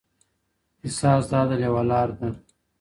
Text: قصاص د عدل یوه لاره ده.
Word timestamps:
قصاص 0.83 1.23
د 1.29 1.31
عدل 1.41 1.59
یوه 1.67 1.83
لاره 1.89 2.13
ده. 2.19 2.29